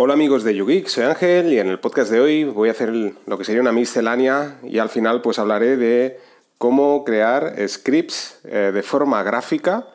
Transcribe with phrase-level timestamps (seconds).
[0.00, 2.92] Hola amigos de YouGeek, soy Ángel y en el podcast de hoy voy a hacer
[2.92, 6.20] lo que sería una miscelánea y al final pues hablaré de
[6.56, 9.88] cómo crear scripts eh, de forma gráfica,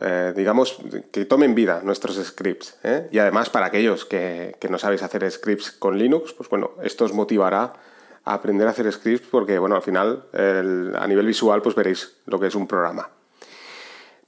[0.00, 0.78] eh, digamos,
[1.12, 2.78] que tomen vida nuestros scripts.
[2.82, 3.08] ¿eh?
[3.12, 7.12] Y además para aquellos que, no sabéis hacer scripts con Linux, pues bueno, esto os
[7.12, 7.74] motivará
[8.24, 12.40] a aprender a hacer scripts porque bueno, al final a nivel visual pues veréis lo
[12.40, 13.10] que es un programa.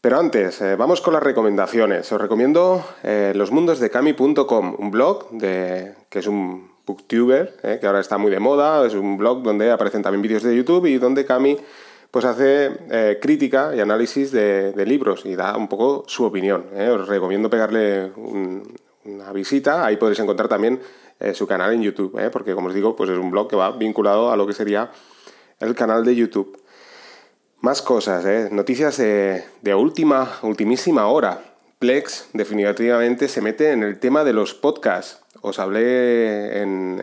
[0.01, 2.13] Pero antes, eh, vamos con las recomendaciones.
[2.13, 8.17] Os recomiendo eh, losmundosdecami.com, un blog de, que es un booktuber, eh, que ahora está
[8.17, 11.59] muy de moda, es un blog donde aparecen también vídeos de YouTube y donde Cami
[12.13, 16.65] pues hace crítica y análisis de, libros y da un poco su opinión.
[16.73, 18.11] Os recomiendo pegarle
[19.05, 20.81] una visita, ahí podréis encontrar también
[21.35, 24.33] su canal en YouTube, porque como os digo, pues es un blog que va vinculado
[24.33, 24.91] a lo que sería
[25.61, 26.59] el canal de YouTube.
[27.61, 28.51] Más cosas, ¿eh?
[28.53, 31.43] noticias de, última, ultimísima hora.
[31.81, 35.25] Plex definitivamente se mete en el tema de los podcasts.
[35.41, 37.03] Os hablé en,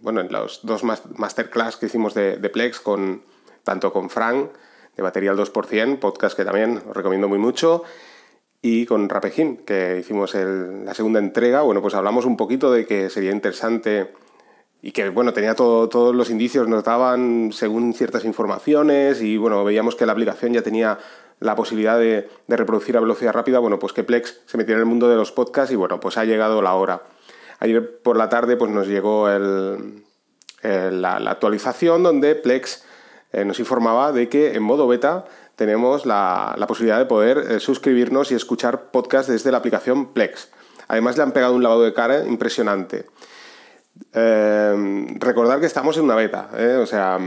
[0.00, 3.22] bueno, en los dos masterclass que hicimos de, Plex, con,
[3.62, 4.52] tanto con Frank,
[4.96, 7.84] de Batería al 2%, podcast que también os recomiendo muy mucho,
[8.62, 11.60] y con Rapejin, que hicimos la segunda entrega.
[11.60, 14.14] Bueno, pues hablamos un poquito de que sería interesante
[14.80, 19.96] y que bueno, tenía todos los indicios, nos daban según ciertas informaciones y bueno, veíamos
[19.96, 20.98] que la aplicación ya tenía
[21.40, 24.88] la posibilidad de, reproducir a velocidad rápida, bueno, pues que Plex se metiera en el
[24.88, 27.02] mundo de los podcasts y bueno, pues ha llegado la hora.
[27.60, 29.28] Ayer por la tarde pues nos llegó
[30.62, 32.84] la, actualización donde Plex
[33.32, 35.26] eh, nos informaba de que en modo beta
[35.56, 40.50] tenemos la, posibilidad de poder eh, suscribirnos y escuchar podcasts desde la aplicación Plex.
[40.86, 43.06] Además le han pegado un lavado de cara impresionante.
[44.12, 46.76] Eh, recordar que estamos en una beta, ¿eh?
[46.76, 47.18] o sea,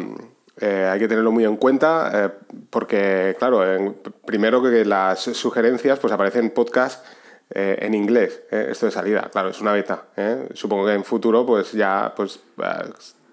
[0.60, 2.34] eh, hay que tenerlo muy en cuenta
[2.70, 7.06] porque, claro, primero que las sugerencias pues aparecen podcast
[7.54, 10.06] en inglés, esto de salida, claro, es una beta.
[10.54, 12.40] Supongo que en futuro, pues ya, pues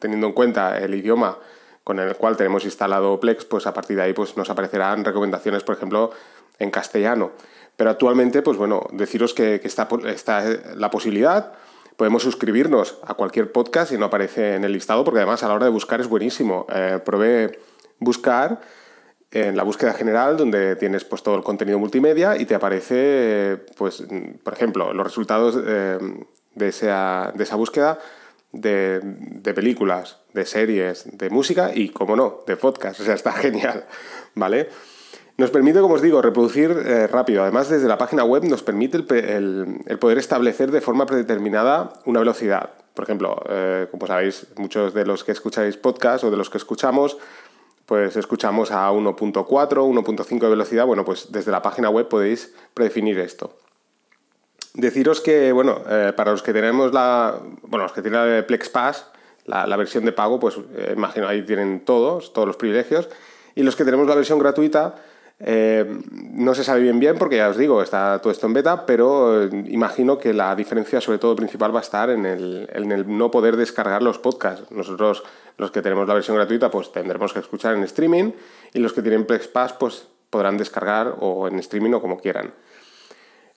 [0.00, 1.39] teniendo en cuenta el idioma
[1.84, 5.62] con el cual tenemos instalado Plex, pues a partir de ahí pues nos aparecerán recomendaciones,
[5.62, 6.10] por ejemplo,
[6.59, 7.31] en castellano.
[7.76, 10.44] Pero actualmente, pues bueno, deciros que, que está, está
[10.75, 11.53] la posibilidad
[11.98, 15.54] Podemos suscribirnos a cualquier podcast y no aparece en el listado, porque además a la
[15.54, 16.64] hora de buscar es buenísimo.
[16.72, 17.59] Eh, probé
[17.98, 18.60] buscar
[19.32, 24.04] en la búsqueda general, donde tienes pues, todo el contenido multimedia y te aparece, pues,
[24.44, 25.98] por ejemplo, los resultados eh,
[26.54, 27.98] de, esa, de esa búsqueda
[28.53, 33.00] de, de, películas, de series, de música y, como no, de podcast.
[33.00, 33.87] O sea, está genial,
[34.37, 34.69] ¿vale?
[35.38, 37.43] Nos permite, como os digo, reproducir eh, rápido.
[37.43, 38.99] Además, desde la página web nos permite
[39.37, 42.71] el, poder establecer de forma predeterminada una velocidad.
[42.93, 46.59] Por ejemplo, eh, como sabéis, muchos de los que escucháis podcast o de los que
[46.59, 47.19] escuchamos,
[47.87, 50.87] pues escuchamos a 1.4, 1.5 de velocidad.
[50.87, 53.55] Bueno, pues desde la página web podéis predefinir esto.
[54.75, 59.06] Deciros que, bueno, eh, para los que tenemos la, bueno, los que tienen Plex Pass,
[59.47, 60.59] la versión de pago, pues
[60.94, 63.09] imagino ahí tienen todos, todos los privilegios.
[63.55, 64.97] Y los que tenemos la versión gratuita,
[65.41, 65.87] eh,
[66.32, 69.44] no se sabe bien bien porque ya os digo, está todo esto en beta, pero
[69.44, 73.16] eh, imagino que la diferencia sobre todo principal va a estar en el, en el,
[73.16, 74.71] no poder descargar los podcasts.
[74.72, 75.22] Nosotros,
[75.56, 78.32] los que tenemos la versión gratuita, pues tendremos que escuchar en streaming
[78.75, 82.53] y los que tienen Plex Pass, pues podrán descargar o en streaming o como quieran.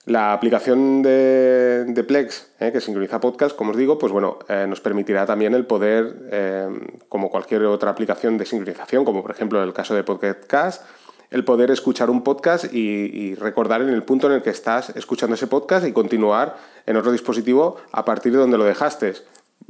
[0.05, 5.27] La aplicación de, Plex, eh, que sincroniza podcast, como os digo, pues bueno, nos permitirá
[5.27, 10.03] también el poder, como cualquier otra aplicación de sincronización, como por ejemplo el caso de
[10.03, 10.83] Podcast
[11.31, 15.35] el poder escuchar un podcast y, recordar en el punto en el que estás escuchando
[15.35, 19.13] ese podcast y continuar en otro dispositivo a partir de donde lo dejaste.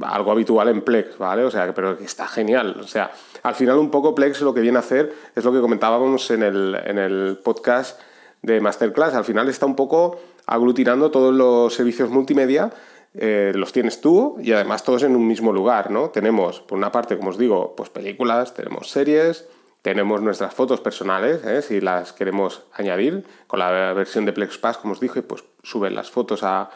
[0.00, 1.44] Algo habitual en Plex, ¿vale?
[1.44, 2.76] O sea, pero está genial.
[2.80, 3.12] O sea,
[3.44, 6.42] al final un poco Plex lo que viene a hacer es lo que comentábamos en
[6.42, 8.00] el, podcast
[8.42, 9.14] de Masterclass.
[9.14, 12.72] Al final está un poco aglutinando todos los servicios multimedia
[13.14, 16.08] eh, los tienes tú y además todos en un mismo lugar, ¿no?
[16.08, 19.46] Tenemos, por una parte, como os digo, pues películas, tenemos series,
[19.82, 21.60] tenemos nuestras fotos personales, ¿eh?
[21.60, 23.26] si las queremos añadir.
[23.48, 26.70] Con la versión de PlexPass, como os dije, pues suben las fotos a,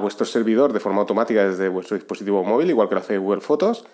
[0.00, 3.84] vuestro servidor de forma automática desde vuestro dispositivo móvil, igual que lo hace Google Fotos.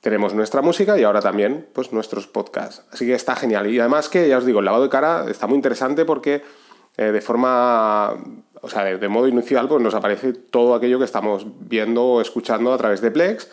[0.00, 2.84] Tenemos nuestra música y ahora también pues, nuestros podcasts.
[2.90, 3.68] Así que está genial.
[3.68, 6.42] Y además que, ya os digo, el lavado de cara está muy interesante porque
[6.96, 8.12] eh, de forma,
[8.60, 12.72] o sea, de, modo inicial, pues nos aparece todo aquello que estamos viendo o escuchando
[12.72, 13.48] a través de Plex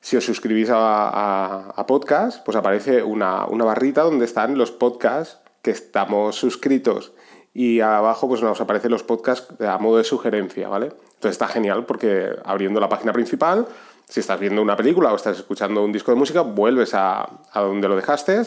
[0.00, 6.36] si os suscribís a, podcast, pues aparece una, barrita donde están los podcasts que estamos
[6.36, 7.12] suscritos
[7.52, 10.86] y abajo pues nos aparecen los podcasts a modo de sugerencia, ¿vale?
[10.86, 13.66] Entonces está genial porque abriendo la página principal,
[14.08, 17.88] si estás viendo una película o estás escuchando un disco de música, vuelves a, donde
[17.88, 18.42] lo dejaste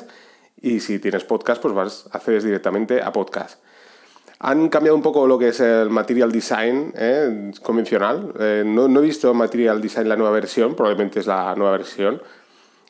[0.61, 3.59] y si tienes podcast, pues vas, accedes directamente a podcast.
[4.43, 7.51] Han cambiado un poco lo que es el material design ¿eh?
[7.61, 8.33] convencional.
[8.39, 12.23] Eh, no, no, he visto material design la nueva versión, probablemente es la nueva versión.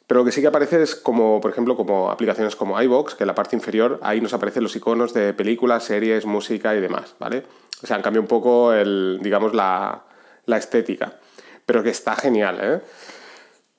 [0.07, 3.23] Pero lo que sí que aparece es como, por ejemplo, como aplicaciones como iVox, que
[3.23, 7.15] en la parte inferior ahí nos aparecen los iconos de películas, series, música y demás,
[7.19, 7.43] ¿vale?
[7.83, 10.05] O sea, han cambiado un poco el, digamos, la,
[10.45, 11.19] la estética.
[11.65, 12.81] Pero que está genial, ¿eh?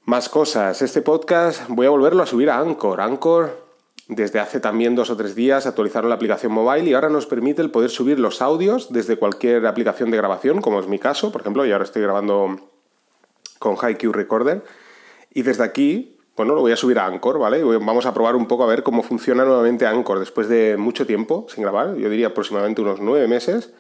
[0.05, 0.83] Más cosas.
[0.83, 3.01] Este podcast voy a volverlo a subir a Anchor.
[3.01, 3.72] Anchor,
[4.15, 7.63] desde hace también dos o tres días, actualizaron la aplicación mobile y ahora nos permite
[7.63, 11.41] el poder subir los audios desde cualquier aplicación de grabación, como es mi caso, por
[11.41, 12.57] ejemplo, y ahora estoy grabando
[13.59, 14.63] con HiQ Recorder.
[15.33, 17.63] Y desde aquí bueno, lo voy a subir a Anchor, ¿vale?
[17.63, 21.47] Vamos a probar un poco a ver cómo funciona nuevamente Anchor después de mucho tiempo
[21.51, 23.73] sin grabar, yo diría aproximadamente unos nueve meses.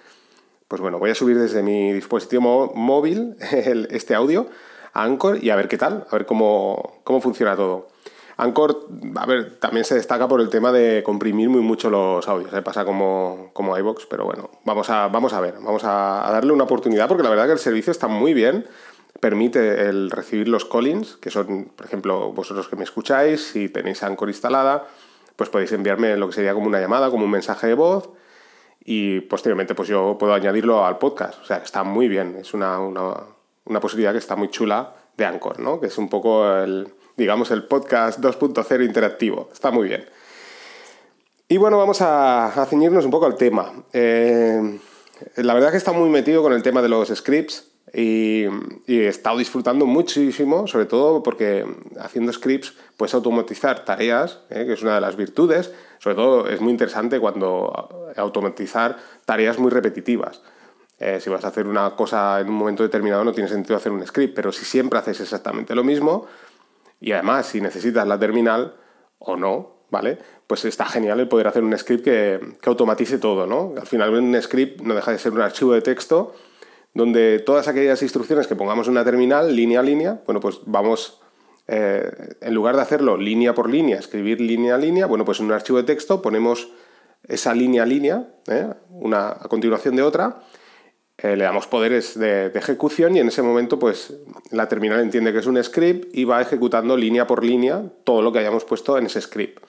[0.68, 3.36] Pues bueno, voy a subir desde mi dispositivo móvil
[3.90, 4.48] este audio
[4.92, 7.88] a Anchor y a ver qué tal, a ver cómo, cómo funciona todo.
[8.36, 12.52] Anchor, a ver, también se destaca por el tema de comprimir muy mucho los audios,
[12.54, 12.62] ¿eh?
[12.62, 16.64] pasa como, como iVox, pero bueno, vamos a, vamos a ver, vamos a, darle una
[16.64, 18.66] oportunidad porque la verdad que el servicio está muy bien
[19.20, 24.02] permite el recibir los callings, que son, por ejemplo, vosotros que me escucháis, si tenéis
[24.02, 24.88] Anchor instalada,
[25.36, 28.10] pues podéis enviarme lo que sería como una llamada, como un mensaje de voz,
[28.84, 31.40] y posteriormente pues yo puedo añadirlo al podcast.
[31.40, 35.60] O sea, está muy bien, es una, una, posibilidad que está muy chula de Anchor,
[35.60, 35.80] ¿no?
[35.80, 39.48] Que es un poco el, digamos, el podcast 2.0 interactivo.
[39.52, 40.04] Está muy bien.
[41.48, 43.72] Y bueno, vamos a, a ceñirnos un poco al tema.
[43.92, 44.78] Eh,
[45.36, 47.72] la verdad que está muy metido con el tema de los scripts.
[47.94, 48.44] Y,
[48.86, 51.66] he estado disfrutando muchísimo, sobre todo porque
[52.00, 54.64] haciendo scripts puedes automatizar tareas, ¿eh?
[54.64, 55.72] que es una de las virtudes.
[55.98, 60.40] Sobre todo es muy interesante cuando automatizar tareas muy repetitivas.
[60.98, 63.92] Eh, si vas a hacer una cosa en un momento determinado no tiene sentido hacer
[63.92, 66.26] un script, pero si siempre haces exactamente lo mismo
[67.02, 68.76] y además si necesitas la terminal
[69.18, 70.18] o no, ¿vale?
[70.46, 73.74] Pues está genial el poder hacer un script que, que automatice todo, ¿no?
[73.78, 76.32] Al final un script no deja de ser un archivo de texto
[76.94, 81.20] donde todas aquellas instrucciones que pongamos en una terminal, línea a línea, bueno, pues vamos,
[81.66, 82.10] eh,
[82.40, 85.52] en lugar de hacerlo línea por línea, escribir línea a línea, bueno, pues en un
[85.52, 86.70] archivo de texto ponemos
[87.26, 88.68] esa línea a línea, ¿eh?
[88.90, 90.42] una a continuación de otra,
[91.22, 94.12] eh, le damos poderes de, ejecución y en ese momento pues
[94.50, 98.32] la terminal entiende que es un script y va ejecutando línea por línea todo lo
[98.32, 99.62] que hayamos puesto en ese script.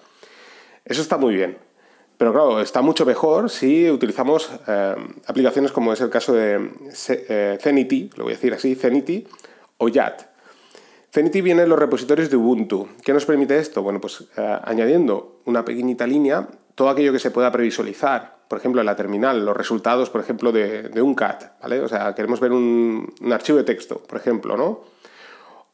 [0.83, 1.59] Eso está muy bien.
[2.17, 4.95] Pero claro, está mucho mejor si utilizamos eh,
[5.27, 6.71] aplicaciones como es el caso de
[7.09, 9.27] eh, Zenity, lo voy a decir así, Zenity
[9.77, 10.23] o YAT.
[11.11, 12.87] Zenity viene en los repositorios de Ubuntu.
[13.03, 13.83] ¿Qué nos permite esto?
[13.83, 14.25] Bueno, pues
[14.63, 19.45] añadiendo una pequeñita línea, todo aquello que se pueda previsualizar, por ejemplo, en la terminal,
[19.45, 21.81] los resultados, por ejemplo, de, un CAT, ¿vale?
[21.81, 24.81] O sea, queremos ver un, archivo de texto, por ejemplo, ¿no?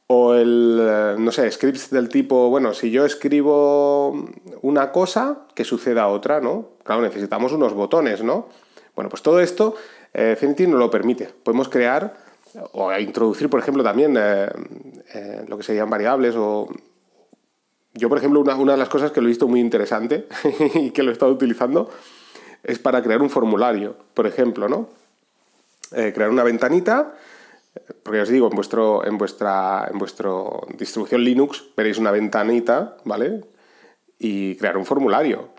[0.07, 4.29] O el, eh, no sé, scripts del tipo, bueno, si yo escribo
[4.61, 6.69] una cosa, que suceda otra, ¿no?
[6.83, 8.47] Claro, necesitamos unos botones, ¿no?
[8.95, 9.75] Bueno, pues todo esto
[10.13, 11.25] eh, nos lo permite.
[11.43, 12.13] Podemos crear
[12.73, 14.49] o introducir, por ejemplo, también eh,
[15.13, 16.67] eh, lo que serían variables o...
[17.99, 20.27] Yo, por ejemplo, una, una de las cosas que lo he visto muy interesante
[20.75, 21.89] y que lo he estado utilizando
[22.63, 24.89] es para crear un formulario, por ejemplo, ¿no?
[25.91, 27.15] crear una ventanita
[28.03, 33.41] porque os digo, en, vuestro, en, vuestra, en vuestro distribución Linux veréis una ventanita, ¿vale?
[34.17, 35.49] Y crear un formulario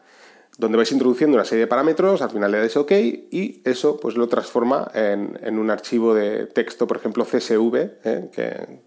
[0.58, 4.16] donde vais introduciendo una serie de parámetros, al final le dais OK y eso pues
[4.16, 8.30] lo transforma en, un archivo de texto, por ejemplo CSV, ¿eh?
[8.30, 8.80] que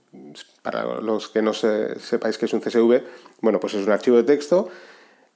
[0.63, 3.03] para los que no sepáis que es un CSV,
[3.41, 4.70] bueno, pues es un archivo de texto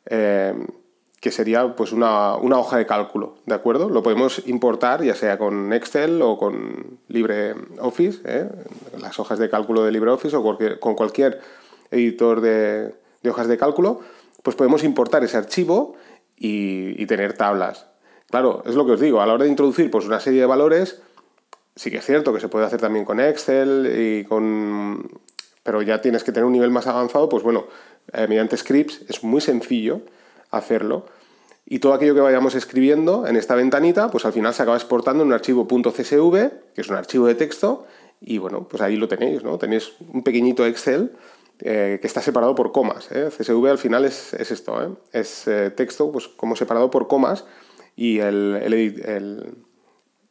[0.05, 0.55] eh,
[1.19, 3.89] que sería pues una, hoja de cálculo, ¿de acuerdo?
[3.89, 8.49] Lo podemos importar ya sea con Excel o con LibreOffice, ¿eh?
[8.99, 11.39] las hojas de cálculo de LibreOffice o con cualquier
[11.91, 12.95] editor de,
[13.29, 13.99] hojas de cálculo,
[14.43, 15.95] pues podemos importar ese archivo
[16.35, 17.87] y, tener tablas.
[18.29, 20.45] Claro, es lo que os digo, a la hora de introducir pues, una serie de
[20.45, 21.01] valores,
[21.77, 25.09] sí que es cierto que se puede hacer también con Excel y con...
[25.63, 27.67] pero ya tienes que tener un nivel más avanzado, pues bueno,
[28.13, 30.01] eh, mediante scripts es muy sencillo
[30.51, 31.05] hacerlo.
[31.65, 35.23] Y todo aquello que vayamos escribiendo en esta ventanita, pues al final se acaba exportando
[35.23, 37.85] en un archivo .csv, que es un archivo de texto,
[38.21, 39.57] y bueno, pues ahí lo tenéis, ¿no?
[39.57, 41.11] Tenéis un pequeño Excel
[41.59, 43.11] eh, que está separado por comas.
[43.11, 43.29] ¿eh?
[43.35, 44.89] CSV al final es, esto, ¿eh?
[45.11, 47.45] es texto pues como separado por comas
[47.95, 49.55] y el, el,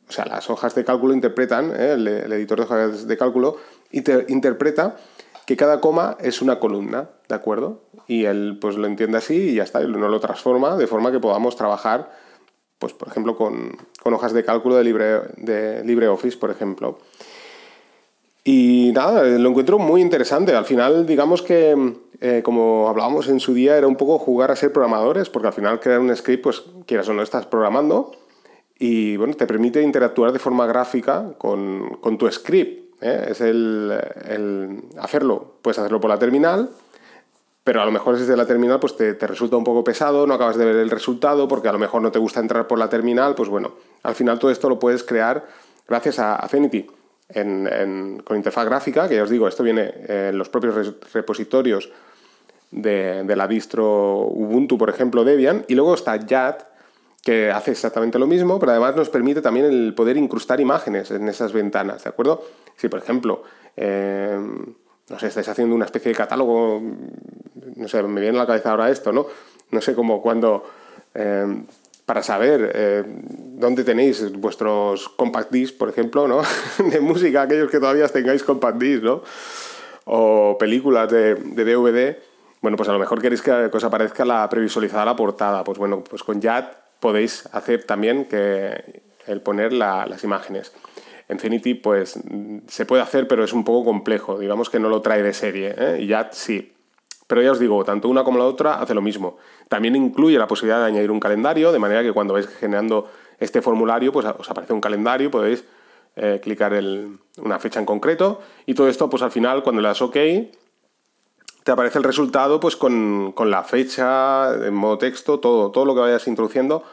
[0.09, 3.57] o sea, las hojas de cálculo interpretan, el, editor de hojas de cálculo
[3.91, 4.97] interpreta
[5.47, 7.83] que cada coma es una columna, ¿de acuerdo?
[8.07, 11.13] Y él pues lo entiende así y ya está, y no lo transforma de forma
[11.13, 12.11] que podamos trabajar,
[12.79, 16.99] pues por ejemplo, con, hojas de cálculo de, Libre, de LibreOffice, por ejemplo.
[18.43, 20.55] Y nada, lo encuentro muy interesante.
[20.55, 24.57] Al final, digamos que, eh, como hablábamos en su día, era un poco jugar a
[24.57, 28.13] ser programadores, porque al final crear un script, pues quieras o no, estás programando.
[28.79, 33.03] Y bueno, te permite interactuar de forma gráfica con, tu script.
[33.03, 33.29] ¿eh?
[33.31, 33.93] Es el,
[34.99, 36.71] hacerlo, puedes hacerlo por la terminal,
[37.65, 40.57] pero a lo mejor desde la terminal pues te, resulta un poco pesado, no acabas
[40.57, 43.35] de ver el resultado porque a lo mejor no te gusta entrar por la terminal,
[43.35, 45.47] pues bueno, al final todo esto lo puedes crear
[45.89, 46.87] gracias a Affinity.
[47.33, 51.91] con interfaz gráfica, que ya os digo, esto viene en los propios repositorios
[52.71, 56.76] de, de, la distro Ubuntu, por ejemplo, Debian, y luego está YAT,
[57.27, 61.29] que hace exactamente lo mismo, pero además nos permite también el poder incrustar imágenes en
[61.29, 62.41] esas ventanas, ¿de acuerdo?
[62.77, 63.43] Si, por ejemplo,
[63.77, 64.39] eh,
[65.11, 66.81] no sé, estáis haciendo una especie de catálogo,
[67.75, 69.27] no sé, me viene a la cabeza ahora esto, ¿no?
[69.73, 70.71] No sé cómo cuando,
[71.15, 71.65] eh,
[72.05, 76.43] para saber eh, dónde tenéis vuestros compact discs, por ejemplo, ¿no?
[76.93, 79.23] de música, aquellos que todavía tengáis compact discs, ¿no?
[80.05, 82.19] O películas de, de DVD,
[82.63, 85.65] bueno, pues a lo mejor queréis que, os aparezca la previsualizada la portada.
[85.65, 90.73] Pues bueno, pues con YAT podéis hacer también que el poner las imágenes.
[91.29, 92.19] Infinity pues
[92.69, 94.39] se puede hacer, pero es un poco complejo.
[94.39, 95.75] Digamos que no lo trae de serie.
[95.77, 95.99] ¿eh?
[96.01, 96.73] Y ya sí.
[97.27, 99.39] Pero ya os digo, tanto una como la otra hace lo mismo.
[99.69, 103.11] También incluye la posibilidad de añadir un calendario, de manera que cuando vais generando
[103.41, 105.65] este formulario, pues os aparece un calendario, podéis
[106.15, 108.41] eh, clicar el, una fecha en concreto.
[108.65, 110.17] Y todo esto, pues al final, cuando le das OK,
[111.67, 116.01] te aparece el resultado pues con, la fecha, en modo texto, todo, todo lo que
[116.01, 116.85] vayas introduciendo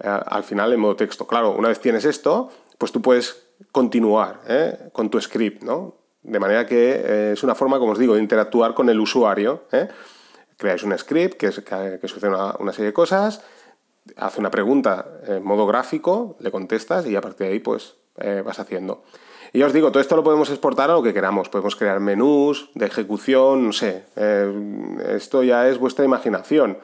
[0.00, 1.26] eh, al final en modo texto.
[1.26, 4.90] Claro, una vez tienes esto, pues tú puedes continuar ¿eh?
[4.92, 5.94] con tu script, ¿no?
[6.20, 9.62] De manera que eh, es una forma, como os digo, de interactuar con el usuario.
[10.58, 11.48] Creáis un script que,
[11.98, 13.40] que, sucede una, serie de cosas,
[14.18, 17.94] hace una pregunta en modo gráfico, le contestas y a partir de ahí pues
[18.44, 19.04] vas haciendo.
[19.52, 21.48] Y os digo, todo esto lo podemos exportar a lo que queramos.
[21.48, 24.04] Podemos crear menús de ejecución, no sé.
[24.16, 26.78] Eh, esto ya es vuestra imaginación.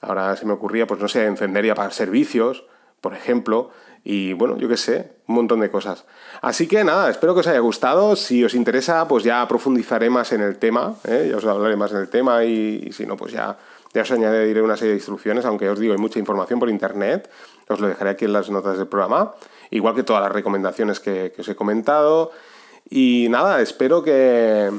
[0.00, 2.64] Ahora se me ocurría, pues no sé, encender y apagar servicios,
[3.00, 3.70] por ejemplo.
[4.02, 6.06] Y bueno, yo qué sé, un montón de cosas.
[6.40, 8.16] Así que nada, espero que os haya gustado.
[8.16, 10.94] Si os interesa, pues ya profundizaré más en el tema.
[11.04, 11.28] ¿eh?
[11.30, 13.58] Ya os hablaré más en el tema y, si no, pues ya,
[13.92, 17.30] ya os añadiré una serie de instrucciones, aunque os digo, hay mucha información por internet.
[17.68, 19.34] Os lo dejaré aquí en las notas del programa
[19.70, 22.30] igual que todas las recomendaciones que, os he comentado.
[22.88, 24.70] Y nada, espero que,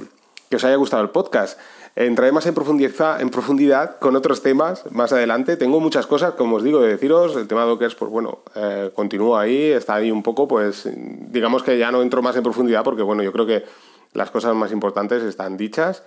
[0.54, 1.60] os haya gustado el podcast.
[1.96, 5.58] Entraré más en profundidad, en profundidad con otros temas más adelante.
[5.58, 7.36] Tengo muchas cosas, como os digo, de deciros.
[7.36, 11.64] El tema de Dockers, pues bueno, eh, continúa ahí, está ahí un poco, pues digamos
[11.64, 13.66] que ya no entro más en profundidad porque, bueno, yo creo que
[14.14, 16.04] las cosas más importantes están dichas.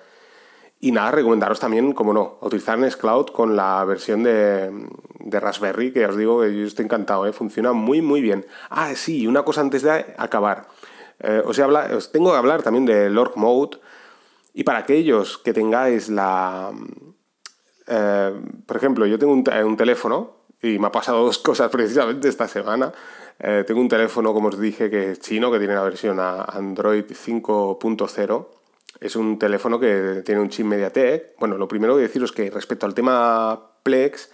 [0.84, 4.70] Y nada, recomendaros también, como no, utilizar Nextcloud con la versión de,
[5.18, 7.32] Raspberry, que os digo que yo estoy encantado, ¿eh?
[7.32, 8.44] funciona muy, muy bien.
[8.68, 10.66] Ah, sí, una cosa antes de acabar.
[11.20, 13.78] Eh, os, os, tengo que hablar también del Org Mode.
[14.52, 16.70] Y para aquellos que tengáis la...
[17.86, 18.34] Eh,
[18.66, 22.46] por ejemplo, yo tengo un, un, teléfono y me ha pasado dos cosas precisamente esta
[22.46, 22.92] semana.
[23.38, 28.63] tengo un teléfono, como os dije, que es chino, que tiene la versión Android 5.0
[29.04, 31.38] es un teléfono que tiene un chip MediaTek.
[31.38, 34.30] Bueno, lo primero que deciros es que respecto al tema Plex,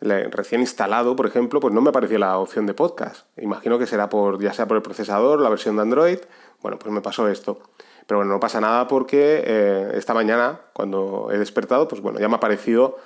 [0.00, 3.26] recién instalado, por ejemplo, pues no me apareció la opción de podcast.
[3.38, 6.18] Imagino que será por, ya sea por el procesador, la versión de Android.
[6.62, 7.60] Bueno, pues me pasó esto.
[8.06, 12.28] Pero bueno, no pasa nada porque eh, esta mañana, cuando he despertado, pues bueno, ya
[12.28, 12.96] me ha aparecido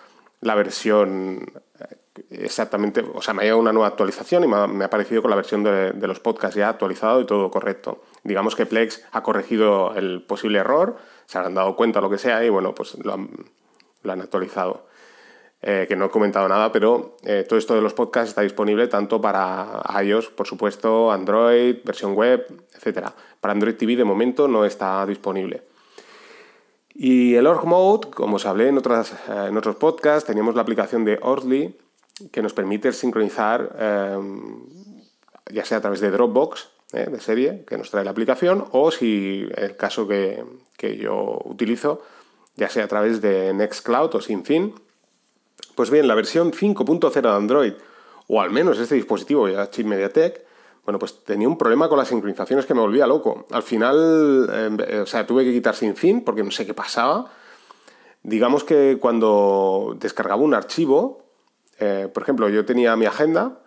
[0.40, 1.50] la versión
[1.80, 1.96] eh,
[2.30, 5.36] exactamente, o sea, me ha llegado una nueva actualización y me ha, parecido con la
[5.36, 8.02] versión de, los podcasts ya actualizado y todo correcto.
[8.22, 10.96] Digamos que Plex ha corregido el posible error,
[11.26, 14.86] se han dado cuenta lo que sea y bueno, pues lo han, actualizado.
[15.62, 18.88] Eh, que no he comentado nada, pero eh, todo esto de los podcasts está disponible
[18.88, 23.08] tanto para iOS, por supuesto, Android, versión web, etc.
[23.40, 25.62] Para Android TV de momento no está disponible.
[26.94, 30.62] Y el Org Mode, como os hablé en, otras, eh, en otros podcasts, teníamos la
[30.62, 31.78] aplicación de Orly,
[32.32, 33.74] que nos permite sincronizar,
[35.50, 38.90] ya sea a través de Dropbox, eh, de serie, que nos trae la aplicación, o
[38.90, 40.44] si el caso que,
[40.98, 42.02] yo utilizo,
[42.56, 44.74] ya sea a través de Nextcloud o sin fin.
[45.76, 47.72] Pues bien, la versión 5.0 de Android,
[48.26, 50.44] o al menos este dispositivo ya chip MediaTek,
[50.84, 53.46] bueno, pues tenía un problema con las sincronizaciones que me volvía loco.
[53.50, 57.30] Al final, em, o sea, tuve que quitar sin fin porque no sé qué pasaba.
[58.22, 61.22] Digamos que cuando descargaba un archivo,
[61.78, 63.60] eh, por ejemplo, yo tenía mi agenda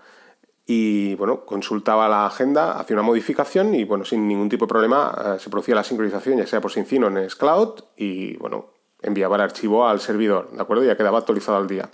[0.66, 5.14] y bueno, consultaba la agenda, hacía una modificación y bueno, sin ningún tipo de problema
[5.26, 8.68] eh, se producía la sincronización, ya sea por Syncin o en Cloud y bueno,
[9.02, 10.84] enviaba el archivo al servidor, ¿de acuerdo?
[10.84, 11.90] Ya quedaba actualizado al día.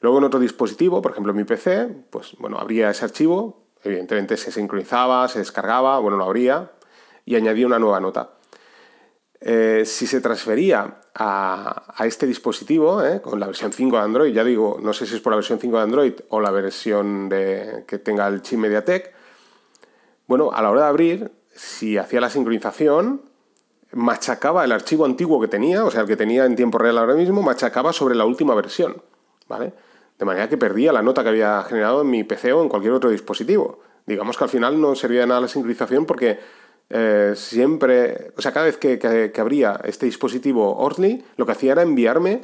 [0.00, 4.36] Luego en otro dispositivo, por ejemplo en mi PC, pues bueno, abría ese archivo, evidentemente
[4.36, 6.72] se sincronizaba, se descargaba, bueno, lo abría
[7.24, 8.30] y añadía una nueva nota.
[9.44, 14.44] Eh, si se transfería a, este dispositivo, eh, con la versión 5 de Android, ya
[14.44, 17.84] digo, no sé si es por la versión 5 de Android o la versión de,
[17.86, 19.12] que tenga el chip MediaTek,
[20.28, 23.22] bueno, a la hora de abrir, si hacía la sincronización,
[23.92, 27.14] machacaba el archivo antiguo que tenía, o sea, el que tenía en tiempo real ahora
[27.14, 29.02] mismo, machacaba sobre la última versión,
[29.48, 29.74] ¿vale?
[30.18, 32.92] De manera que perdía la nota que había generado en mi PC o en cualquier
[32.92, 33.80] otro dispositivo.
[34.06, 36.38] Digamos que al final no servía de nada la sincronización porque
[36.90, 41.72] eh, siempre, o sea, cada vez que, que, abría este dispositivo Orly, lo que hacía
[41.72, 42.42] era enviarme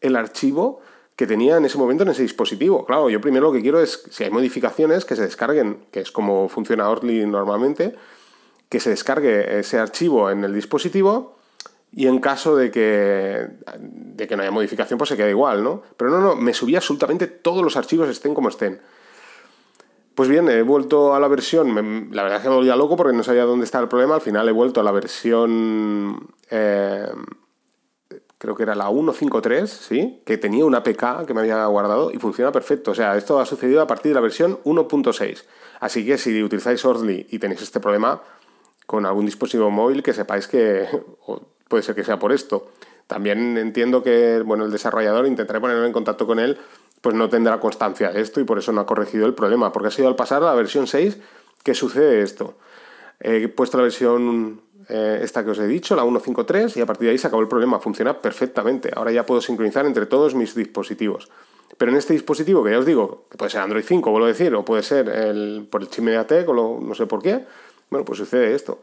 [0.00, 0.80] el archivo
[1.16, 2.84] que tenía en ese momento en ese dispositivo.
[2.84, 6.12] Claro, yo primero lo que quiero es, si hay modificaciones, que se descarguen, que es
[6.12, 7.94] como funciona Orly normalmente,
[8.68, 11.36] que se descargue ese archivo en el dispositivo
[11.92, 15.82] y en caso de que, de que no haya modificación, pues se queda igual, ¿no?
[15.96, 18.80] Pero no, no, me subía absolutamente todos los archivos, estén como estén.
[20.16, 21.74] Pues bien, he vuelto a la versión,
[22.10, 24.22] la verdad es que me volvía loco porque no sabía dónde estaba el problema, al
[24.22, 27.06] final he vuelto a la versión, eh,
[28.38, 30.22] creo que era la 1.5.3, ¿sí?
[30.24, 32.92] Que tenía una APK que me había guardado y funciona perfecto.
[32.92, 35.44] O sea, esto ha sucedido a partir de la versión 1.6.
[35.80, 38.22] Así que si utilizáis Orly y tenéis este problema
[38.86, 40.88] con algún dispositivo móvil, que sepáis que
[41.68, 42.68] puede ser que sea por esto.
[43.06, 46.58] También entiendo que bueno, el desarrollador, intentaré ponerme en contacto con él
[47.06, 49.86] pues no tendrá constancia de esto y por eso no ha corregido el problema, porque
[49.86, 51.18] ha sido al pasar a la versión 6
[51.62, 52.54] que sucede esto.
[53.20, 57.06] He puesto la versión eh, esta que os he dicho, la 1.5.3, y a partir
[57.06, 58.90] de ahí se acabó el problema, funciona perfectamente.
[58.92, 61.30] Ahora ya puedo sincronizar entre todos mis dispositivos.
[61.78, 64.30] Pero en este dispositivo, que ya os digo, que puede ser Android 5, vuelvo a
[64.30, 67.44] decir, o puede ser el, por el chip MediaTek, o no sé por qué,
[67.88, 68.80] bueno, pues sucede esto.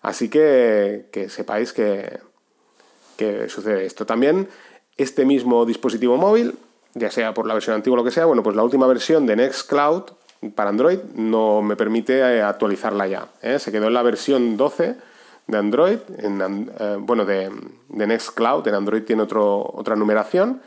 [0.00, 2.20] Así que, que sepáis que,
[3.18, 4.06] que sucede esto.
[4.06, 4.48] También
[4.96, 6.54] este mismo dispositivo móvil
[6.96, 9.26] ya sea por la versión antigua o lo que sea, bueno, pues la última versión
[9.26, 10.04] de Nextcloud
[10.54, 13.28] para Android no me permite eh, actualizarla ya.
[13.42, 13.58] ¿eh?
[13.58, 14.96] Se quedó en la versión 12
[15.46, 17.50] de Android, en, eh, bueno, de,
[17.88, 20.62] de, Nextcloud, en Android tiene otro, otra numeración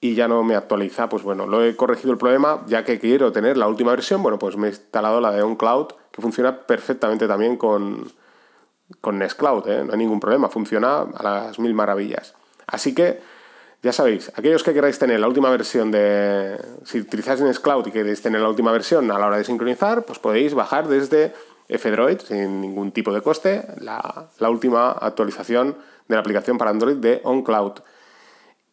[0.00, 3.32] y ya no me actualiza, pues bueno, lo he corregido el problema, ya que quiero
[3.32, 7.26] tener la última versión, bueno, pues me he instalado la de OnCloud, que funciona perfectamente
[7.26, 8.12] también con,
[9.00, 12.34] con Nextcloud, no hay ningún problema, funciona a las mil maravillas.
[12.66, 13.18] Así que
[13.82, 16.60] ya sabéis, aquellos que queráis tener la última versión de...
[16.84, 20.18] Si utilizáis Nextcloud y queréis tener la última versión a la hora de sincronizar, pues
[20.18, 21.32] podéis bajar desde
[21.68, 25.76] F-Droid sin ningún tipo de coste la, última actualización
[26.08, 27.74] de la aplicación para Android de OnCloud.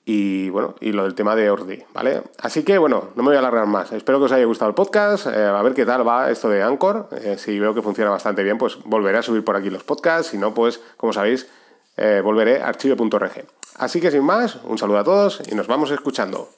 [0.08, 2.22] Y bueno, y lo del tema de Ordi, ¿vale?
[2.40, 3.92] Así que bueno, no me voy a alargar más.
[3.92, 5.28] Espero que os haya gustado el podcast.
[5.28, 7.10] Eh, a ver qué tal va esto de Anchor.
[7.12, 10.32] Eh, si veo que funciona bastante bien, pues volveré a subir por aquí los podcasts.
[10.32, 11.50] Si no, pues como sabéis,
[11.98, 13.46] eh, volveré a archivo.org.
[13.78, 16.50] Así que sin más, un saludo a todos y nos vamos escuchando.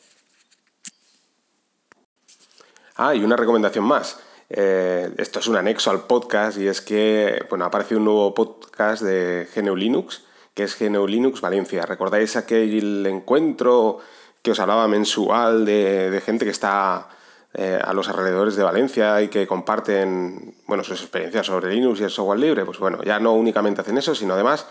[2.96, 4.20] Ah, y una recomendación más.
[4.50, 8.34] Eh, esto es un anexo al podcast y es que bueno, ha aparecido un nuevo
[8.34, 11.86] podcast de GNU Linux, que es GNU Linux Valencia.
[11.86, 14.00] ¿Recordáis aquel encuentro
[14.42, 17.10] que os hablaba mensual de, gente que está
[17.54, 22.04] eh, a los alrededores de Valencia y que comparten bueno, sus experiencias sobre Linux y
[22.04, 22.64] el software libre?
[22.64, 24.68] Pues bueno, ya no únicamente hacen eso, sino además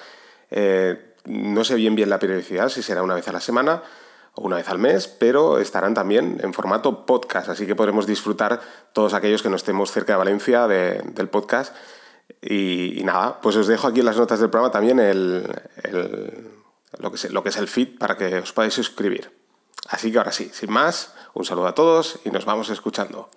[0.51, 3.83] eh, no sé bien bien la periodicidad, si será una vez a la semana
[4.35, 8.61] o una vez al mes, pero estarán también en formato podcast, así que podremos disfrutar
[8.93, 11.75] todos aquellos que no estemos cerca de Valencia del podcast.
[12.43, 14.99] Y, nada, pues os dejo aquí en las notas del programa también
[16.99, 19.31] lo, que es, lo que es el feed para que os podáis suscribir.
[19.89, 23.31] Así que ahora sí, sin más, un saludo a todos y nos vamos escuchando.